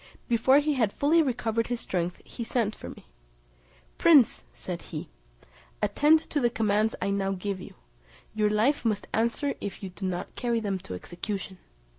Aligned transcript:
Before 0.27 0.57
he 0.57 0.73
had 0.73 0.91
fully 0.91 1.21
recovered 1.21 1.67
his 1.67 1.79
strength 1.79 2.19
he 2.25 2.43
sent 2.43 2.73
for 2.75 2.89
me: 2.89 3.05
"Prince," 3.99 4.45
said 4.51 4.81
he, 4.81 5.09
"attend 5.79 6.21
to 6.31 6.39
the 6.39 6.49
commands 6.49 6.95
I 6.99 7.11
now 7.11 7.33
give 7.33 7.61
you; 7.61 7.75
your 8.33 8.49
life 8.49 8.83
must 8.83 9.05
answer 9.13 9.53
if 9.61 9.83
you 9.83 9.89
do 9.89 10.07
not 10.07 10.33
carry 10.33 10.59
them 10.59 10.73
into 10.73 10.95
execution." 10.95 11.59